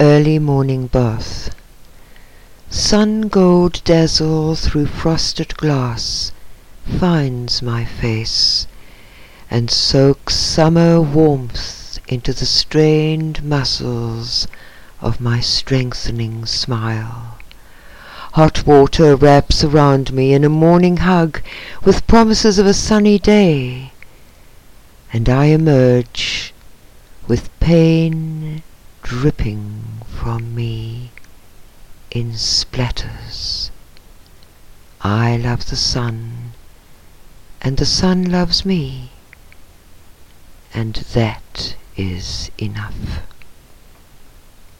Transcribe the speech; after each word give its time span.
early 0.00 0.38
morning 0.38 0.86
bath. 0.86 1.54
Sun 2.70 3.28
gold 3.28 3.84
dazzle 3.84 4.54
through 4.54 4.86
frosted 4.86 5.54
glass 5.58 6.32
Finds 6.98 7.60
my 7.60 7.84
face, 7.84 8.66
and 9.50 9.70
soaks 9.70 10.34
summer 10.34 11.02
warmth 11.02 11.98
Into 12.08 12.32
the 12.32 12.46
strained 12.46 13.44
muscles 13.44 14.48
of 15.02 15.20
my 15.20 15.38
strengthening 15.38 16.46
smile. 16.46 17.36
Hot 18.32 18.66
water 18.66 19.14
wraps 19.14 19.62
around 19.62 20.14
me 20.14 20.32
in 20.32 20.44
a 20.44 20.48
morning 20.48 20.96
hug 20.96 21.42
With 21.84 22.06
promises 22.06 22.58
of 22.58 22.64
a 22.64 22.72
sunny 22.72 23.18
day, 23.18 23.92
And 25.12 25.28
I 25.28 25.46
emerge 25.46 26.54
with 27.28 27.50
pain 27.60 28.62
dripping 29.10 29.82
from 30.06 30.54
me 30.54 31.10
in 32.12 32.30
splatters. 32.30 33.72
I 35.00 35.36
love 35.36 35.68
the 35.68 35.74
sun, 35.74 36.52
and 37.60 37.76
the 37.76 37.86
sun 37.86 38.30
loves 38.30 38.64
me, 38.64 39.10
and 40.72 40.94
that 40.94 41.74
is 41.96 42.52
enough. 42.56 43.22